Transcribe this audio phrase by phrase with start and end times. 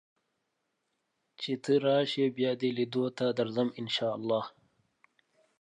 [1.39, 4.41] چې ته راشې بیا دې لیدو ته درځم ان شاء الله